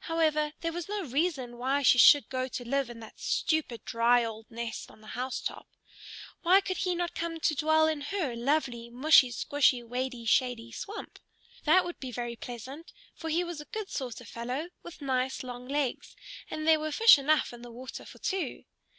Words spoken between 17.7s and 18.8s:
water for two.